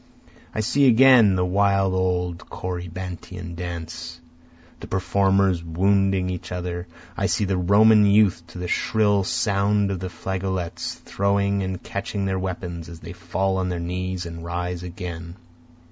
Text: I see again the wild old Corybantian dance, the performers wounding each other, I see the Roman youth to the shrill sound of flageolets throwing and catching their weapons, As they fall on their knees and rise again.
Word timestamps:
I 0.51 0.61
see 0.61 0.87
again 0.87 1.35
the 1.35 1.45
wild 1.45 1.93
old 1.93 2.49
Corybantian 2.49 3.53
dance, 3.53 4.19
the 4.79 4.87
performers 4.87 5.63
wounding 5.63 6.27
each 6.31 6.51
other, 6.51 6.87
I 7.15 7.27
see 7.27 7.45
the 7.45 7.55
Roman 7.59 8.07
youth 8.07 8.41
to 8.47 8.57
the 8.57 8.67
shrill 8.67 9.23
sound 9.23 9.91
of 9.91 9.99
flageolets 10.11 10.95
throwing 10.95 11.61
and 11.61 11.83
catching 11.83 12.25
their 12.25 12.39
weapons, 12.39 12.89
As 12.89 12.99
they 13.01 13.13
fall 13.13 13.57
on 13.57 13.69
their 13.69 13.79
knees 13.79 14.25
and 14.25 14.43
rise 14.43 14.81
again. 14.81 15.35